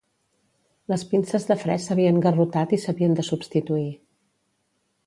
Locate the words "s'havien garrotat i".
1.85-2.81